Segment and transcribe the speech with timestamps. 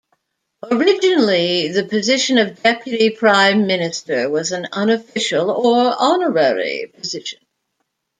[0.71, 7.37] Originally the position of deputy Prime Minister was an unofficial or honorary position.